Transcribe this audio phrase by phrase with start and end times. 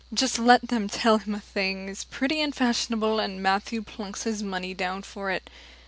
[0.11, 4.41] Just let them tell him a thing is pretty and fashionable, and Matthew plunks his
[4.41, 5.47] money down for it.